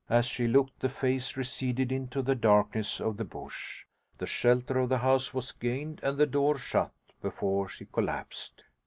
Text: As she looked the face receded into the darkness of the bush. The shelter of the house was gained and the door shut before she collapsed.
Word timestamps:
As 0.09 0.25
she 0.25 0.47
looked 0.47 0.79
the 0.79 0.89
face 0.89 1.37
receded 1.37 1.91
into 1.91 2.23
the 2.23 2.33
darkness 2.33 2.99
of 2.99 3.17
the 3.17 3.23
bush. 3.23 3.85
The 4.17 4.25
shelter 4.25 4.79
of 4.79 4.89
the 4.89 4.97
house 4.97 5.31
was 5.31 5.51
gained 5.51 5.99
and 6.01 6.17
the 6.17 6.25
door 6.25 6.57
shut 6.57 6.91
before 7.21 7.69
she 7.69 7.85
collapsed. 7.85 8.63